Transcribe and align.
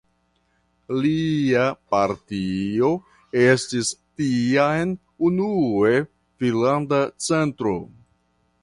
Lia 1.03 1.65
partio 1.95 2.89
estis 3.43 3.93
tiam 4.23 4.97
unue 5.31 5.95
Finnlanda 6.07 7.05
Centro. 7.31 7.79